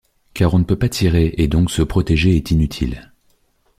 Car 0.33 0.55
on 0.55 0.57
ne 0.57 0.63
peut 0.63 0.79
pas 0.79 0.89
tirer 0.89 1.35
et 1.37 1.47
donc 1.47 1.69
se 1.69 1.83
protéger 1.83 2.35
est 2.35 2.49
inutile. 2.49 3.13